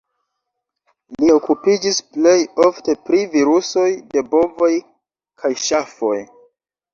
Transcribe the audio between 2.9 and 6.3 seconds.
pri virusoj de bovoj kaj ŝafoj.